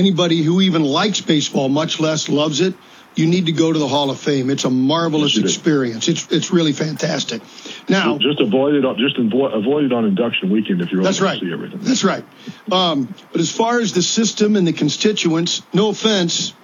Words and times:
anybody 0.00 0.42
who 0.42 0.60
even 0.62 0.82
likes 0.82 1.20
baseball, 1.20 1.68
much 1.68 2.00
less 2.00 2.28
loves 2.28 2.60
it, 2.60 2.74
you 3.14 3.26
need 3.26 3.46
to 3.46 3.52
go 3.52 3.72
to 3.72 3.78
the 3.78 3.86
Hall 3.88 4.10
of 4.10 4.18
Fame. 4.18 4.50
It's 4.50 4.64
a 4.64 4.70
marvelous 4.70 5.36
Yes, 5.36 5.44
experience. 5.44 6.08
It's 6.08 6.30
it's 6.32 6.50
really 6.50 6.72
fantastic. 6.72 7.42
Now, 7.88 8.18
Just 8.18 8.40
avoid 8.40 8.74
it. 8.74 8.84
Just 8.96 9.16
avo- 9.16 9.52
avoid 9.54 9.84
it 9.84 9.92
on 9.92 10.04
induction 10.06 10.48
weekend 10.50 10.80
if 10.80 10.90
you're 10.90 11.02
That's 11.02 11.20
want 11.20 11.32
right. 11.32 11.40
to 11.40 11.46
see 11.46 11.52
everything. 11.52 11.80
That's 11.82 12.04
right. 12.04 12.24
Um, 12.72 13.12
but 13.32 13.40
as 13.40 13.50
far 13.52 13.80
as 13.80 13.92
the 13.92 14.02
system 14.02 14.56
and 14.56 14.66
the 14.66 14.72
constituents, 14.72 15.62
no 15.72 15.90
offense, 15.90 16.54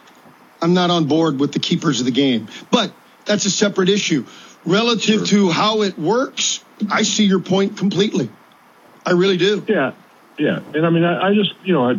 I'm 0.62 0.72
not 0.72 0.90
on 0.90 1.06
board 1.06 1.38
with 1.38 1.52
the 1.52 1.58
keepers 1.58 2.00
of 2.00 2.06
the 2.06 2.12
game. 2.12 2.48
But 2.70 2.92
that's 3.26 3.44
a 3.44 3.50
separate 3.50 3.88
issue. 3.88 4.24
Relative 4.64 5.26
to 5.26 5.50
how 5.50 5.82
it 5.82 5.98
works, 5.98 6.64
I 6.90 7.02
see 7.02 7.24
your 7.24 7.40
point 7.40 7.76
completely. 7.76 8.30
I 9.04 9.12
really 9.12 9.36
do. 9.36 9.64
Yeah, 9.68 9.92
yeah, 10.38 10.60
and 10.74 10.86
I 10.86 10.90
mean, 10.90 11.04
I, 11.04 11.28
I 11.28 11.34
just, 11.34 11.52
you 11.64 11.72
know, 11.72 11.90
I, 11.90 11.94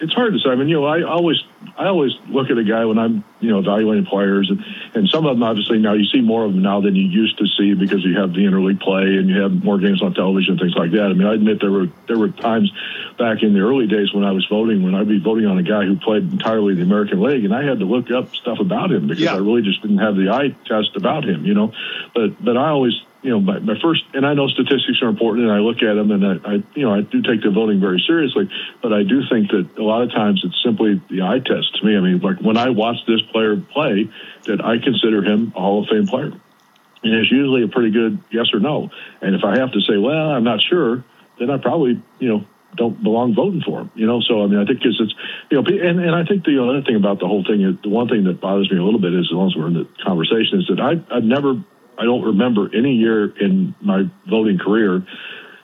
it's 0.00 0.14
hard 0.14 0.32
to 0.32 0.38
say. 0.38 0.50
I 0.50 0.54
mean, 0.54 0.68
you 0.68 0.80
know, 0.80 0.86
I 0.86 1.02
always, 1.02 1.36
I 1.76 1.86
always 1.86 2.12
look 2.26 2.50
at 2.50 2.56
a 2.56 2.64
guy 2.64 2.84
when 2.86 2.98
I'm, 2.98 3.22
you 3.40 3.50
know, 3.50 3.58
evaluating 3.58 4.06
players, 4.06 4.50
and, 4.50 4.64
and 4.94 5.08
some 5.08 5.26
of 5.26 5.36
them 5.36 5.42
obviously 5.42 5.78
now 5.78 5.92
you 5.92 6.06
see 6.06 6.20
more 6.20 6.44
of 6.44 6.52
them 6.52 6.62
now 6.62 6.80
than 6.80 6.96
you 6.96 7.06
used 7.06 7.38
to 7.38 7.46
see 7.46 7.74
because 7.74 8.04
you 8.04 8.18
have 8.18 8.32
the 8.32 8.40
interleague 8.40 8.80
play 8.80 9.16
and 9.16 9.28
you 9.28 9.40
have 9.40 9.52
more 9.62 9.78
games 9.78 10.02
on 10.02 10.14
television, 10.14 10.52
and 10.52 10.60
things 10.60 10.74
like 10.74 10.92
that. 10.92 11.04
I 11.04 11.12
mean, 11.12 11.26
I 11.26 11.34
admit 11.34 11.60
there 11.60 11.70
were 11.70 11.88
there 12.08 12.18
were 12.18 12.30
times 12.30 12.72
back 13.18 13.42
in 13.42 13.52
the 13.52 13.60
early 13.60 13.86
days 13.86 14.12
when 14.12 14.24
I 14.24 14.32
was 14.32 14.46
voting 14.46 14.82
when 14.82 14.94
I'd 14.94 15.08
be 15.08 15.20
voting 15.20 15.46
on 15.46 15.58
a 15.58 15.62
guy 15.62 15.84
who 15.84 15.96
played 15.96 16.32
entirely 16.32 16.74
the 16.74 16.82
American 16.82 17.20
League, 17.20 17.44
and 17.44 17.54
I 17.54 17.62
had 17.62 17.78
to 17.80 17.84
look 17.84 18.10
up 18.10 18.34
stuff 18.34 18.58
about 18.60 18.90
him 18.90 19.06
because 19.06 19.22
Yeah. 19.22 19.34
I 19.34 19.38
really 19.38 19.62
just 19.62 19.82
didn't 19.82 19.98
have 19.98 20.16
the 20.16 20.30
eye 20.30 20.54
test 20.66 20.96
about 20.96 21.24
him, 21.24 21.44
you 21.44 21.54
know. 21.54 21.72
But 22.14 22.42
but 22.42 22.56
I 22.56 22.70
always 22.70 22.94
you 23.22 23.30
know, 23.30 23.40
my, 23.40 23.58
my 23.58 23.78
first, 23.80 24.02
and 24.14 24.26
I 24.26 24.34
know 24.34 24.48
statistics 24.48 25.02
are 25.02 25.08
important, 25.08 25.44
and 25.44 25.52
I 25.52 25.58
look 25.58 25.82
at 25.82 25.94
them, 25.94 26.10
and 26.10 26.24
I, 26.24 26.48
I, 26.48 26.52
you 26.74 26.86
know, 26.86 26.94
I 26.94 27.02
do 27.02 27.20
take 27.22 27.42
the 27.42 27.50
voting 27.50 27.80
very 27.80 28.02
seriously. 28.06 28.48
But 28.82 28.92
I 28.94 29.02
do 29.02 29.22
think 29.28 29.50
that 29.50 29.76
a 29.76 29.82
lot 29.90 30.02
of 30.02 30.10
times 30.10 30.42
it's 30.44 30.62
simply 30.64 31.00
the 31.10 31.22
eye 31.22 31.40
test 31.40 31.76
to 31.78 31.84
me. 31.84 31.96
I 31.96 32.00
mean, 32.00 32.20
like 32.20 32.40
when 32.40 32.56
I 32.56 32.70
watch 32.70 32.96
this 33.06 33.22
player 33.32 33.56
play, 33.56 34.10
that 34.46 34.64
I 34.64 34.78
consider 34.78 35.22
him 35.22 35.52
a 35.56 35.60
Hall 35.60 35.82
of 35.82 35.88
Fame 35.88 36.06
player, 36.06 36.32
and 37.02 37.14
it's 37.14 37.30
usually 37.30 37.62
a 37.62 37.68
pretty 37.68 37.90
good 37.90 38.22
yes 38.30 38.46
or 38.52 38.60
no. 38.60 38.90
And 39.20 39.34
if 39.34 39.44
I 39.44 39.58
have 39.58 39.72
to 39.72 39.80
say, 39.80 39.96
well, 39.96 40.30
I'm 40.30 40.44
not 40.44 40.60
sure, 40.60 41.04
then 41.38 41.50
I 41.50 41.58
probably, 41.58 42.02
you 42.18 42.28
know, 42.28 42.44
don't 42.76 43.02
belong 43.02 43.34
voting 43.34 43.62
for 43.62 43.80
him. 43.80 43.90
You 43.94 44.06
know, 44.06 44.20
so 44.20 44.44
I 44.44 44.46
mean, 44.46 44.58
I 44.58 44.64
think 44.64 44.78
because 44.78 45.00
it's, 45.00 45.14
you 45.50 45.60
know, 45.60 45.64
and 45.66 46.00
and 46.00 46.14
I 46.14 46.24
think 46.24 46.44
the 46.44 46.62
other 46.62 46.82
thing 46.82 46.96
about 46.96 47.18
the 47.18 47.26
whole 47.26 47.44
thing 47.44 47.62
is 47.62 47.76
the 47.82 47.88
one 47.88 48.08
thing 48.08 48.24
that 48.24 48.40
bothers 48.40 48.70
me 48.70 48.78
a 48.78 48.84
little 48.84 49.00
bit 49.00 49.12
is 49.14 49.26
as 49.26 49.34
long 49.34 49.48
as 49.50 49.56
we're 49.56 49.68
in 49.68 49.74
the 49.74 49.88
conversation 50.04 50.60
is 50.60 50.66
that 50.68 50.80
I 50.80 51.02
I've 51.14 51.24
never 51.24 51.58
I 51.98 52.04
don't 52.04 52.22
remember 52.22 52.70
any 52.74 52.94
year 52.94 53.28
in 53.28 53.74
my 53.80 54.08
voting 54.28 54.58
career, 54.58 55.04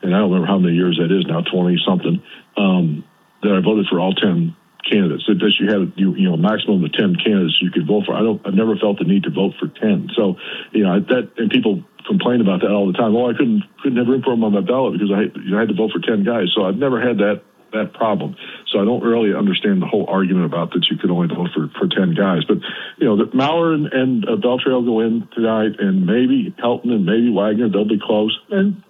and 0.03 0.15
I 0.15 0.19
don't 0.19 0.31
remember 0.31 0.47
how 0.47 0.59
many 0.59 0.75
years 0.75 0.99
that 1.01 1.15
is 1.15 1.25
now, 1.27 1.43
twenty 1.43 1.79
something, 1.87 2.23
um, 2.57 3.05
that 3.43 3.53
I 3.53 3.61
voted 3.61 3.87
for 3.91 4.01
all 4.01 4.15
ten 4.15 4.57
candidates. 4.89 5.25
That 5.27 5.39
that 5.39 5.53
you 5.59 5.67
had 5.67 5.93
you 5.97 6.15
you 6.15 6.29
know 6.31 6.37
maximum 6.37 6.85
of 6.85 6.93
ten 6.93 7.17
candidates 7.17 7.59
you 7.61 7.71
could 7.71 7.87
vote 7.87 8.07
for. 8.07 8.15
I 8.15 8.23
don't 8.23 8.41
I've 8.47 8.55
never 8.55 8.77
felt 8.77 8.99
the 8.99 9.05
need 9.05 9.25
to 9.25 9.31
vote 9.31 9.55
for 9.59 9.69
ten. 9.69 10.09
So 10.15 10.37
you 10.73 10.85
know 10.85 11.01
that 11.01 11.33
and 11.37 11.51
people 11.51 11.83
complain 12.07 12.41
about 12.41 12.61
that 12.63 12.71
all 12.71 12.87
the 12.87 12.97
time. 12.97 13.15
Oh, 13.17 13.29
I 13.29 13.35
couldn't 13.35 13.65
couldn't 13.83 13.99
have 13.99 14.07
room 14.07 14.23
for 14.23 14.31
them 14.31 14.45
on 14.45 14.53
my 14.53 14.61
ballot 14.61 14.95
because 14.95 15.11
I 15.11 15.33
you 15.35 15.51
know, 15.51 15.59
I 15.59 15.61
had 15.61 15.69
to 15.69 15.75
vote 15.75 15.91
for 15.93 16.01
ten 16.01 16.25
guys. 16.25 16.53
So 16.55 16.65
I've 16.65 16.77
never 16.79 17.01
had 17.01 17.19
that 17.19 17.43
that 17.73 17.93
problem. 17.93 18.37
So 18.69 18.81
I 18.81 18.85
don't 18.85 19.03
really 19.03 19.35
understand 19.35 19.83
the 19.83 19.87
whole 19.87 20.07
argument 20.09 20.47
about 20.47 20.73
that 20.73 20.89
you 20.89 20.97
could 20.97 21.11
only 21.11 21.29
vote 21.29 21.51
for, 21.55 21.69
for 21.79 21.89
10 21.89 22.15
guys. 22.15 22.45
But, 22.47 22.59
you 22.99 23.07
know, 23.07 23.17
that 23.19 23.33
Mauer 23.33 23.75
and, 23.75 23.87
and 23.93 24.25
uh, 24.25 24.37
Beltre 24.37 24.71
go 24.85 25.01
in 25.01 25.29
tonight 25.35 25.79
and 25.79 26.07
maybe 26.07 26.55
Helton 26.59 26.91
and 26.93 27.05
maybe 27.05 27.31
Wagner, 27.31 27.69
they'll 27.69 27.89
be 27.89 28.01
close. 28.01 28.39
And, 28.51 28.83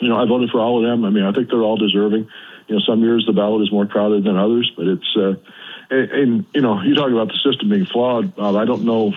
you 0.00 0.08
know, 0.08 0.16
I 0.16 0.26
voted 0.26 0.50
for 0.50 0.60
all 0.60 0.82
of 0.82 0.90
them. 0.90 1.04
I 1.04 1.10
mean, 1.10 1.24
I 1.24 1.32
think 1.32 1.48
they're 1.48 1.62
all 1.62 1.76
deserving. 1.76 2.28
You 2.68 2.76
know, 2.76 2.80
some 2.86 3.02
years 3.02 3.24
the 3.26 3.32
ballot 3.32 3.62
is 3.62 3.72
more 3.72 3.86
crowded 3.86 4.24
than 4.24 4.36
others, 4.36 4.70
but 4.76 4.86
it's, 4.86 5.16
uh, 5.16 5.34
and, 5.90 6.10
and 6.10 6.46
you 6.54 6.60
know, 6.60 6.80
you 6.82 6.94
talk 6.94 7.10
about 7.10 7.28
the 7.28 7.38
system 7.42 7.68
being 7.68 7.86
flawed. 7.86 8.34
Bob, 8.36 8.56
I 8.56 8.64
don't 8.64 8.84
know, 8.84 9.14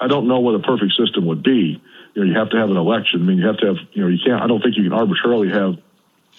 I 0.00 0.08
don't 0.08 0.28
know 0.28 0.40
what 0.40 0.54
a 0.54 0.60
perfect 0.60 0.92
system 0.96 1.26
would 1.26 1.42
be. 1.42 1.82
You 2.14 2.24
know, 2.24 2.30
you 2.30 2.38
have 2.38 2.50
to 2.50 2.56
have 2.56 2.70
an 2.70 2.76
election. 2.76 3.22
I 3.22 3.24
mean, 3.24 3.38
you 3.38 3.46
have 3.46 3.58
to 3.58 3.66
have, 3.66 3.76
you 3.92 4.02
know, 4.02 4.08
you 4.08 4.18
can't, 4.24 4.42
I 4.42 4.46
don't 4.46 4.62
think 4.62 4.76
you 4.76 4.84
can 4.84 4.92
arbitrarily 4.92 5.50
have 5.50 5.76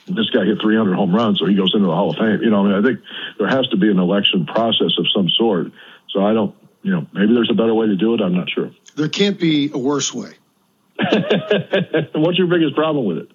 this 0.07 0.29
guy 0.29 0.45
hit 0.45 0.61
300 0.61 0.95
home 0.95 1.13
runs, 1.13 1.39
so 1.39 1.45
he 1.45 1.55
goes 1.55 1.73
into 1.75 1.87
the 1.87 1.93
Hall 1.93 2.11
of 2.11 2.17
Fame. 2.17 2.41
You 2.41 2.49
know, 2.49 2.65
I 2.65 2.69
mean, 2.69 2.73
I 2.73 2.81
think 2.81 2.99
there 3.37 3.47
has 3.47 3.67
to 3.69 3.77
be 3.77 3.91
an 3.91 3.99
election 3.99 4.45
process 4.45 4.97
of 4.97 5.05
some 5.13 5.29
sort. 5.29 5.71
So 6.09 6.25
I 6.25 6.33
don't, 6.33 6.55
you 6.81 6.91
know, 6.91 7.05
maybe 7.11 7.33
there's 7.33 7.49
a 7.51 7.53
better 7.53 7.73
way 7.73 7.87
to 7.87 7.95
do 7.95 8.13
it. 8.13 8.21
I'm 8.21 8.33
not 8.33 8.49
sure. 8.49 8.71
There 8.95 9.09
can't 9.09 9.39
be 9.39 9.69
a 9.73 9.77
worse 9.77 10.13
way. 10.13 10.33
What's 12.15 12.37
your 12.37 12.47
biggest 12.47 12.75
problem 12.75 13.05
with 13.05 13.17
it? 13.17 13.31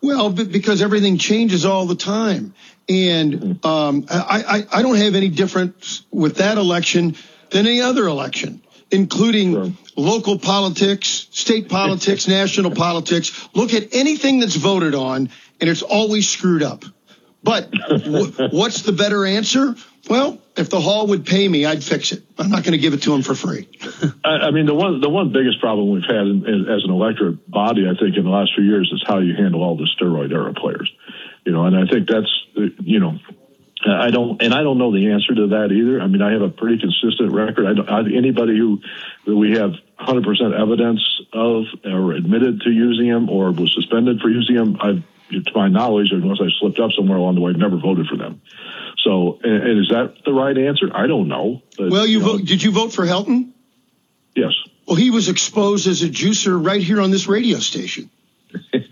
Well, 0.00 0.30
because 0.30 0.80
everything 0.80 1.18
changes 1.18 1.64
all 1.64 1.86
the 1.86 1.96
time, 1.96 2.54
and 2.88 3.64
um, 3.64 4.06
I, 4.08 4.64
I 4.72 4.78
I 4.78 4.82
don't 4.82 4.96
have 4.96 5.14
any 5.16 5.28
difference 5.28 6.04
with 6.10 6.36
that 6.36 6.56
election 6.56 7.16
than 7.50 7.66
any 7.66 7.80
other 7.80 8.06
election, 8.06 8.62
including 8.92 9.52
Sure. 9.52 9.72
local 9.96 10.38
politics, 10.38 11.26
state 11.32 11.68
politics, 11.68 12.28
national 12.40 12.70
politics. 12.72 13.48
Look 13.54 13.74
at 13.74 13.88
anything 13.92 14.38
that's 14.38 14.54
voted 14.54 14.94
on, 14.94 15.30
and 15.60 15.68
it's 15.68 15.82
always 15.82 16.28
screwed 16.28 16.62
up. 16.62 16.84
But 17.42 17.70
w- 17.70 18.32
what's 18.50 18.82
the 18.82 18.92
better 18.92 19.24
answer? 19.24 19.74
Well, 20.08 20.38
if 20.56 20.70
the 20.70 20.80
hall 20.80 21.06
would 21.08 21.24
pay 21.24 21.46
me, 21.46 21.66
I'd 21.66 21.84
fix 21.84 22.12
it. 22.12 22.24
I'm 22.38 22.50
not 22.50 22.64
going 22.64 22.72
to 22.72 22.78
give 22.78 22.94
it 22.94 23.02
to 23.02 23.10
them 23.10 23.22
for 23.22 23.34
free. 23.34 23.68
I, 24.24 24.48
I 24.48 24.50
mean, 24.50 24.66
the 24.66 24.74
one 24.74 25.00
the 25.00 25.08
one 25.08 25.32
biggest 25.32 25.60
problem 25.60 25.90
we've 25.90 26.02
had 26.02 26.26
in, 26.26 26.46
in, 26.46 26.68
as 26.68 26.84
an 26.84 26.90
electorate 26.90 27.48
body, 27.50 27.86
I 27.88 27.98
think, 27.98 28.16
in 28.16 28.24
the 28.24 28.30
last 28.30 28.52
few 28.56 28.64
years 28.64 28.90
is 28.92 29.02
how 29.06 29.18
you 29.18 29.34
handle 29.36 29.62
all 29.62 29.76
the 29.76 29.88
steroid 29.98 30.32
era 30.32 30.52
players. 30.54 30.90
You 31.44 31.52
know, 31.52 31.64
and 31.64 31.76
I 31.76 31.86
think 31.86 32.08
that's 32.08 32.30
you 32.54 33.00
know. 33.00 33.18
Uh, 33.86 33.92
I 33.92 34.10
don't, 34.10 34.42
and 34.42 34.52
I 34.52 34.62
don't 34.62 34.78
know 34.78 34.92
the 34.92 35.12
answer 35.12 35.34
to 35.34 35.46
that 35.48 35.70
either. 35.72 36.00
I 36.00 36.06
mean, 36.08 36.20
I 36.20 36.32
have 36.32 36.42
a 36.42 36.48
pretty 36.48 36.78
consistent 36.78 37.32
record. 37.32 37.66
I 37.66 37.74
don't, 37.74 37.88
I, 37.88 38.00
anybody 38.16 38.58
who 38.58 38.80
that 39.26 39.36
we 39.36 39.52
have 39.52 39.72
100% 40.00 40.60
evidence 40.60 41.00
of 41.32 41.64
or 41.84 42.12
admitted 42.12 42.62
to 42.62 42.70
using 42.70 43.08
them 43.08 43.28
or 43.30 43.52
was 43.52 43.72
suspended 43.74 44.20
for 44.20 44.30
using 44.30 44.56
them, 44.56 44.76
I've, 44.80 45.02
to 45.30 45.52
my 45.54 45.68
knowledge, 45.68 46.08
unless 46.10 46.38
I 46.40 46.48
slipped 46.58 46.80
up 46.80 46.90
somewhere 46.92 47.18
along 47.18 47.36
the 47.36 47.40
way, 47.40 47.52
I've 47.52 47.58
never 47.58 47.76
voted 47.78 48.06
for 48.06 48.16
them. 48.16 48.40
So, 49.04 49.38
and, 49.44 49.62
and 49.68 49.80
is 49.80 49.90
that 49.90 50.24
the 50.24 50.32
right 50.32 50.56
answer? 50.56 50.90
I 50.92 51.06
don't 51.06 51.28
know. 51.28 51.62
But, 51.76 51.90
Well, 51.90 52.06
you 52.06 52.18
know, 52.20 52.32
vote, 52.38 52.44
did 52.46 52.62
you 52.62 52.72
vote 52.72 52.92
for 52.92 53.04
Helton? 53.04 53.52
Yes. 54.34 54.54
Well, 54.86 54.96
he 54.96 55.10
was 55.10 55.28
exposed 55.28 55.86
as 55.86 56.02
a 56.02 56.08
juicer 56.08 56.64
right 56.64 56.82
here 56.82 57.00
on 57.00 57.10
this 57.10 57.28
radio 57.28 57.58
station. 57.58 58.10
he, 58.72 58.82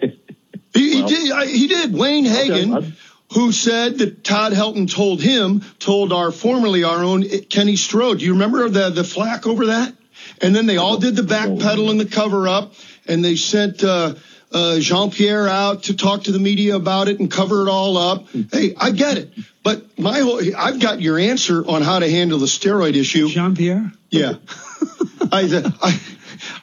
he 0.74 1.02
did. 1.06 1.32
I, 1.32 1.46
he 1.46 1.66
did. 1.66 1.92
Wayne 1.94 2.24
Hagin, 2.26 2.72
I'm- 2.74 2.96
who 3.32 3.52
said 3.52 3.98
that 3.98 4.24
Todd 4.24 4.52
Helton 4.52 4.90
told 4.90 5.20
him, 5.20 5.62
told 5.78 6.12
our 6.12 6.30
formerly 6.30 6.84
our 6.84 7.02
own 7.02 7.24
Kenny 7.50 7.76
Strode. 7.76 8.20
Do 8.20 8.24
you 8.24 8.32
remember 8.32 8.68
the 8.68 8.90
the 8.90 9.04
flack 9.04 9.46
over 9.46 9.66
that? 9.66 9.94
And 10.40 10.54
then 10.54 10.66
they 10.66 10.76
all 10.76 10.98
did 10.98 11.16
the 11.16 11.22
backpedal 11.22 11.90
and 11.90 12.00
the 12.00 12.06
cover 12.06 12.48
up, 12.48 12.72
and 13.06 13.24
they 13.24 13.36
sent 13.36 13.84
uh, 13.84 14.14
uh, 14.52 14.78
Jean 14.78 15.10
Pierre 15.10 15.48
out 15.48 15.84
to 15.84 15.96
talk 15.96 16.24
to 16.24 16.32
the 16.32 16.38
media 16.38 16.76
about 16.76 17.08
it 17.08 17.20
and 17.20 17.30
cover 17.30 17.66
it 17.66 17.70
all 17.70 17.96
up. 17.96 18.26
Hey, 18.52 18.74
I 18.76 18.90
get 18.90 19.18
it, 19.18 19.32
but 19.62 19.98
my 19.98 20.20
whole 20.20 20.40
I've 20.56 20.80
got 20.80 21.00
your 21.00 21.18
answer 21.18 21.64
on 21.66 21.82
how 21.82 21.98
to 21.98 22.10
handle 22.10 22.38
the 22.38 22.46
steroid 22.46 22.94
issue. 22.94 23.28
Jean 23.28 23.54
Pierre? 23.54 23.92
Yeah. 24.10 24.34
I, 25.32 25.72
I, 25.82 26.00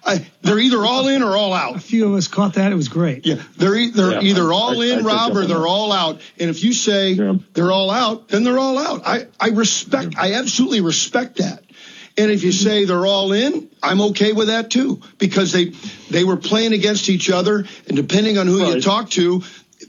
I, 0.06 0.26
they're 0.42 0.60
either 0.60 0.80
all 0.86 1.08
in 1.08 1.24
or 1.24 1.36
all 1.38 1.54
out. 1.54 1.78
A 1.78 1.80
few 1.80 2.08
of 2.08 2.14
us 2.16 2.28
caught 2.28 2.56
that. 2.56 2.72
It 2.72 2.76
was 2.76 2.90
great. 2.90 3.26
Yeah, 3.26 3.42
they're 3.58 3.76
e- 3.76 3.92
they're 3.92 4.14
Yeah, 4.14 4.22
either 4.22 4.52
I- 4.52 4.56
all 4.56 4.82
I- 4.82 4.86
I 4.86 4.90
in, 4.90 4.96
picked 4.98 5.08
Rob, 5.08 5.38
or 5.38 5.46
they're 5.46 5.66
all 5.68 5.92
out. 5.94 6.20
And 6.40 6.50
if 6.50 6.64
you 6.64 6.74
say 6.74 7.14
Yeah. 7.14 7.36
they're 7.54 7.72
all 7.72 7.90
out, 7.90 8.28
then 8.28 8.44
they're 8.44 8.60
all 8.60 8.78
out. 8.78 9.04
I 9.06 9.28
I 9.40 9.50
respect. 9.50 10.16
I 10.18 10.34
absolutely 10.34 10.82
respect 10.82 11.38
that. 11.38 11.64
And 12.18 12.30
if 12.30 12.44
you 12.44 12.52
mm-hmm. 12.52 12.68
say 12.68 12.86
they're 12.86 13.06
all 13.06 13.32
in, 13.32 13.70
I'm 13.82 14.02
okay 14.02 14.34
with 14.34 14.48
that 14.48 14.70
too, 14.70 15.02
because 15.20 15.52
they 15.54 15.72
they 16.10 16.24
were 16.26 16.38
playing 16.38 16.74
against 16.74 17.10
each 17.10 17.30
other, 17.30 17.66
and 17.88 17.96
depending 17.96 18.38
on 18.38 18.46
who 18.48 18.66
you 18.68 18.82
talk 18.82 19.10
to, 19.12 19.42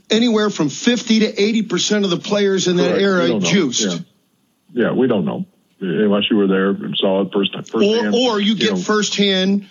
anywhere 0.09 0.49
from 0.49 0.69
50 0.69 1.19
to 1.19 1.41
80 1.41 1.61
percent 1.63 2.05
of 2.05 2.09
the 2.09 2.17
players 2.17 2.67
in 2.67 2.77
that 2.77 2.97
Correct. 2.97 3.01
Era 3.31 3.39
juiced. 3.41 3.81
Yeah. 3.81 3.97
yeah, 4.73 4.91
we 4.93 5.07
don't 5.07 5.25
know 5.25 5.45
unless 5.81 6.23
you 6.31 6.37
were 6.37 6.47
there 6.47 6.69
and 6.69 6.95
saw 6.97 7.21
it 7.21 7.29
first. 7.33 7.53
first 7.53 7.75
Or 7.75 8.03
hand, 8.03 8.15
or 8.15 8.39
you 8.39 8.55
get 8.55 8.71
know. 8.71 8.77
firsthand. 8.77 9.67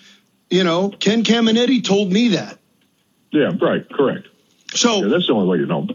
You 0.49 0.63
know, 0.63 0.89
Ken 0.89 1.23
Caminiti 1.23 1.83
told 1.83 2.11
me 2.11 2.29
that. 2.29 2.59
Yeah, 3.31 3.51
right, 3.61 3.87
correct. 3.89 4.27
So 4.73 5.01
Yeah, 5.03 5.07
that's 5.09 5.27
the 5.27 5.33
only 5.33 5.47
way 5.47 5.57
you 5.57 5.65
know. 5.65 5.87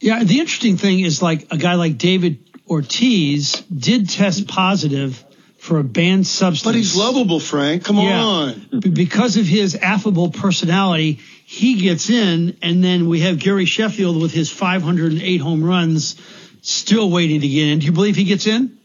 Yeah, 0.00 0.22
the 0.24 0.38
interesting 0.40 0.76
thing 0.76 1.00
is 1.00 1.20
like 1.22 1.52
a 1.52 1.56
guy 1.56 1.74
like 1.74 1.98
David 1.98 2.38
Ortiz 2.68 3.52
did 3.62 4.08
test 4.08 4.46
positive 4.46 5.24
for 5.58 5.78
a 5.78 5.84
banned 5.84 6.26
substance. 6.26 6.64
But 6.64 6.76
he's 6.76 6.96
lovable, 6.96 7.40
Frank. 7.40 7.84
Come 7.84 7.98
Yeah. 7.98 8.24
on. 8.24 8.68
Because 8.92 9.36
of 9.36 9.44
his 9.46 9.74
affable 9.74 10.30
personality, 10.30 11.18
he 11.44 11.74
gets 11.74 12.10
in, 12.10 12.56
and 12.62 12.82
then 12.82 13.08
we 13.08 13.20
have 13.20 13.38
Gary 13.38 13.64
Sheffield 13.64 14.20
with 14.20 14.32
his 14.32 14.50
508 14.50 15.38
home 15.38 15.64
runs 15.64 16.14
still 16.62 17.10
waiting 17.10 17.40
to 17.40 17.48
get 17.48 17.66
in. 17.68 17.78
Do 17.80 17.86
you 17.86 17.92
believe 17.92 18.16
he 18.16 18.24
gets 18.24 18.46
in? 18.46 18.77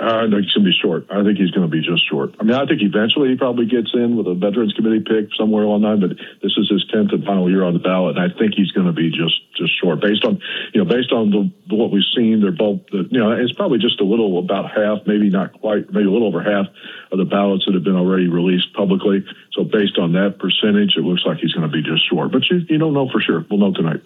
I 0.00 0.30
think 0.30 0.46
he's 0.46 0.54
going 0.54 0.64
to 0.64 0.70
be 0.70 0.78
short. 0.80 1.06
I 1.10 1.24
think 1.24 1.38
he's 1.38 1.50
going 1.50 1.66
to 1.66 1.70
be 1.70 1.82
just 1.82 2.06
short. 2.08 2.38
I 2.38 2.44
mean, 2.44 2.54
I 2.54 2.66
think 2.66 2.78
eventually 2.82 3.30
he 3.30 3.36
probably 3.36 3.66
gets 3.66 3.90
in 3.94 4.16
with 4.16 4.28
a 4.28 4.34
Veterans 4.34 4.72
Committee 4.74 5.02
pick 5.02 5.34
somewhere 5.34 5.64
along 5.64 5.82
but 5.82 6.14
this 6.42 6.54
is 6.54 6.70
his 6.70 6.86
tenth 6.92 7.10
and 7.10 7.24
final 7.24 7.50
year 7.50 7.64
on 7.64 7.72
the 7.72 7.82
ballot, 7.82 8.16
and 8.16 8.22
I 8.22 8.30
think 8.38 8.54
he's 8.54 8.70
going 8.70 8.86
to 8.86 8.92
be 8.92 9.10
just 9.10 9.34
just 9.58 9.74
short 9.80 10.00
based 10.00 10.24
on 10.24 10.40
you 10.72 10.84
know 10.84 10.88
based 10.88 11.10
on 11.10 11.30
the, 11.30 11.74
what 11.74 11.90
we've 11.90 12.06
seen. 12.14 12.40
They're 12.40 12.54
both 12.54 12.82
you 12.92 13.18
know 13.18 13.32
it's 13.32 13.52
probably 13.54 13.78
just 13.78 14.00
a 14.00 14.04
little 14.04 14.38
about 14.38 14.70
half, 14.70 15.06
maybe 15.06 15.30
not 15.30 15.58
quite, 15.58 15.90
maybe 15.90 16.06
a 16.06 16.10
little 16.10 16.28
over 16.28 16.42
half 16.42 16.66
of 17.10 17.18
the 17.18 17.26
ballots 17.26 17.64
that 17.66 17.74
have 17.74 17.84
been 17.84 17.96
already 17.96 18.28
released 18.28 18.72
publicly. 18.74 19.24
So 19.52 19.64
based 19.64 19.98
on 19.98 20.12
that 20.14 20.38
percentage, 20.38 20.94
it 20.96 21.02
looks 21.02 21.22
like 21.26 21.38
he's 21.38 21.52
going 21.52 21.66
to 21.66 21.72
be 21.72 21.82
just 21.82 22.08
short, 22.08 22.30
but 22.30 22.42
you 22.50 22.62
you 22.68 22.78
don't 22.78 22.94
know 22.94 23.10
for 23.10 23.20
sure. 23.20 23.44
We'll 23.50 23.58
know 23.58 23.74
tonight. 23.74 24.02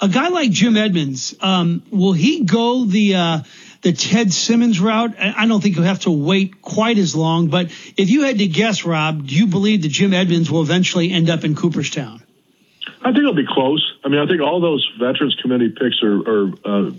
A 0.00 0.08
guy 0.08 0.28
like 0.28 0.50
Jim 0.52 0.76
Edmonds, 0.76 1.34
um, 1.40 1.82
will 1.90 2.12
he 2.12 2.44
go 2.44 2.84
the 2.84 3.16
uh, 3.16 3.40
the 3.82 3.92
Ted 3.92 4.32
Simmons 4.32 4.80
route? 4.80 5.14
I 5.18 5.46
don't 5.46 5.62
think 5.62 5.76
you'll 5.76 5.84
have 5.84 6.00
to 6.00 6.10
wait 6.10 6.62
quite 6.62 6.98
as 6.98 7.14
long. 7.14 7.48
But 7.48 7.66
if 7.96 8.10
you 8.10 8.22
had 8.22 8.38
to 8.38 8.46
guess, 8.46 8.84
Rob, 8.84 9.26
do 9.26 9.34
you 9.34 9.46
believe 9.46 9.82
that 9.82 9.88
Jim 9.88 10.12
Edmonds 10.14 10.50
will 10.50 10.62
eventually 10.62 11.10
end 11.10 11.30
up 11.30 11.44
in 11.44 11.54
Cooperstown? 11.54 12.22
I 13.00 13.12
think 13.12 13.18
it'll 13.18 13.34
be 13.34 13.46
close. 13.46 13.94
I 14.04 14.08
mean, 14.08 14.20
I 14.20 14.26
think 14.26 14.40
all 14.40 14.60
those 14.60 14.88
Veterans 14.98 15.36
Committee 15.40 15.70
picks 15.70 16.02
are, 16.02 16.18
are 16.18 16.52
uh, 16.64 16.90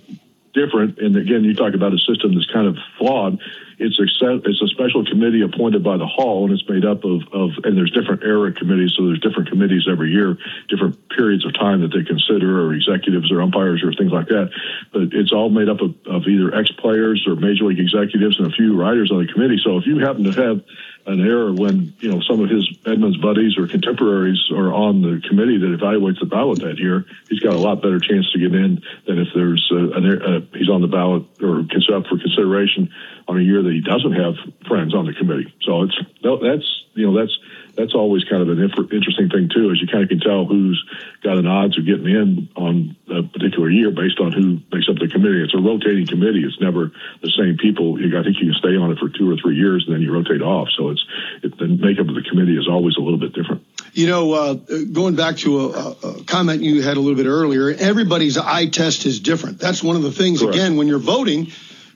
different. 0.53 0.99
And 0.99 1.15
again, 1.15 1.43
you 1.43 1.53
talk 1.53 1.73
about 1.73 1.93
a 1.93 1.99
system 1.99 2.33
that's 2.33 2.49
kind 2.51 2.67
of 2.67 2.77
flawed. 2.97 3.39
It's 3.79 3.97
a 3.97 4.03
it's 4.43 4.61
a 4.61 4.67
special 4.67 5.05
committee 5.05 5.41
appointed 5.41 5.83
by 5.83 5.95
the 5.95 6.05
hall, 6.05 6.43
and 6.43 6.51
it's 6.51 6.67
made 6.67 6.83
up 6.83 7.05
of, 7.05 7.21
of 7.31 7.51
and 7.63 7.77
there's 7.77 7.91
different 7.91 8.23
era 8.23 8.51
committees. 8.51 8.93
So 8.97 9.05
there's 9.07 9.21
different 9.21 9.49
committees 9.49 9.87
every 9.89 10.11
year, 10.11 10.37
different 10.67 11.07
periods 11.09 11.45
of 11.45 11.53
time 11.53 11.81
that 11.81 11.95
they 11.95 12.03
consider, 12.03 12.67
or 12.67 12.73
executives 12.73 13.31
or 13.31 13.41
umpires 13.41 13.81
or 13.81 13.93
things 13.93 14.11
like 14.11 14.27
that. 14.27 14.51
But 14.91 15.13
it's 15.13 15.31
all 15.31 15.49
made 15.49 15.69
up 15.69 15.79
of, 15.79 15.95
of 16.05 16.27
either 16.27 16.53
ex 16.53 16.71
players 16.71 17.23
or 17.25 17.35
major 17.35 17.65
league 17.65 17.79
executives 17.79 18.37
and 18.37 18.51
a 18.51 18.55
few 18.55 18.75
writers 18.75 19.11
on 19.11 19.25
the 19.25 19.31
committee. 19.31 19.61
So 19.63 19.77
if 19.77 19.87
you 19.87 19.99
happen 19.99 20.25
to 20.25 20.35
have 20.35 20.59
an 21.05 21.19
error 21.21 21.53
when 21.53 21.93
you 21.99 22.11
know 22.11 22.21
some 22.21 22.41
of 22.41 22.49
his 22.49 22.67
Edmonds 22.85 23.17
buddies 23.17 23.57
or 23.57 23.67
contemporaries 23.67 24.39
are 24.51 24.73
on 24.73 25.01
the 25.01 25.21
committee 25.27 25.57
that 25.57 25.79
evaluates 25.79 26.19
the 26.19 26.25
ballot 26.25 26.59
that 26.59 26.77
year, 26.77 27.05
he's 27.29 27.39
got 27.39 27.53
a 27.53 27.57
lot 27.57 27.81
better 27.81 27.99
chance 27.99 28.31
to 28.31 28.39
get 28.39 28.53
in 28.53 28.81
than 29.07 29.19
if 29.19 29.27
there's 29.33 29.67
a, 29.71 29.75
a, 29.75 30.37
a, 30.37 30.41
he's 30.53 30.69
on 30.69 30.81
the 30.81 30.87
ballot 30.87 31.23
or 31.41 31.59
up 31.59 32.05
for 32.07 32.17
consideration 32.19 32.91
on 33.27 33.39
a 33.39 33.41
year 33.41 33.63
that 33.63 33.71
he 33.71 33.81
doesn't 33.81 34.13
have 34.13 34.35
friends 34.67 34.93
on 34.93 35.05
the 35.05 35.13
committee. 35.13 35.53
So 35.63 35.83
it's 35.83 35.97
that's 36.21 36.83
you 36.93 37.07
know 37.07 37.17
that's 37.17 37.37
that's 37.79 37.95
always 37.95 38.25
kind 38.25 38.41
of 38.41 38.49
an 38.49 38.59
interesting 38.59 39.29
thing 39.29 39.47
too, 39.47 39.71
is 39.71 39.79
you 39.79 39.87
kind 39.87 40.03
of 40.03 40.09
can 40.09 40.19
tell 40.19 40.43
who's 40.43 40.83
got 41.23 41.37
an 41.37 41.47
odds 41.47 41.77
of 41.77 41.85
getting 41.85 42.07
in 42.07 42.49
on 42.55 42.97
a 43.07 43.23
particular 43.23 43.69
year 43.69 43.89
based 43.89 44.19
on 44.19 44.33
who 44.33 44.59
makes 44.75 44.89
up 44.89 44.99
the 44.99 45.07
committee. 45.07 45.41
It's 45.41 45.55
a 45.55 45.63
rotating 45.63 46.05
committee. 46.05 46.43
It's 46.43 46.59
never 46.59 46.91
the 47.23 47.31
same 47.39 47.55
people. 47.55 47.95
You, 47.95 48.19
I 48.19 48.23
think 48.23 48.35
you 48.41 48.51
can 48.51 48.59
stay 48.59 48.75
on 48.75 48.91
it 48.91 48.99
for 48.99 49.07
two 49.07 49.31
or 49.31 49.37
three 49.37 49.55
years 49.55 49.85
and 49.87 49.95
then 49.95 50.01
you 50.01 50.11
rotate 50.11 50.41
off. 50.41 50.67
So 50.75 50.89
it's 50.89 51.05
it, 51.41 51.57
the 51.57 51.67
makeup 51.67 52.09
of 52.09 52.15
the 52.15 52.25
committee 52.27 52.57
is 52.57 52.67
always 52.67 52.97
a 52.97 53.01
little 53.01 53.19
bit 53.19 53.31
different. 53.31 53.63
You 53.93 54.07
know, 54.07 54.33
uh, 54.33 54.53
going 54.91 55.15
back 55.15 55.37
to 55.37 55.71
a, 55.71 55.91
a, 56.03 56.23
comment 56.25 56.61
you 56.61 56.81
had 56.81 56.97
a 56.97 56.99
little 56.99 57.15
bit 57.15 57.27
earlier, 57.27 57.69
everybody's 57.69 58.37
eye 58.37 58.67
test 58.67 59.05
is 59.05 59.21
different. 59.21 59.57
That's 59.57 59.81
one 59.81 59.95
of 59.95 60.03
the 60.03 60.11
things. 60.11 60.41
Correct. 60.41 60.55
Again, 60.55 60.75
when 60.75 60.87
you're 60.87 60.99
voting, 60.99 61.47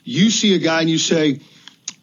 you 0.06 0.31
see 0.31 0.56
a 0.56 0.59
guy 0.59 0.79
and 0.79 0.89
you 0.89 0.97
say 0.97 1.41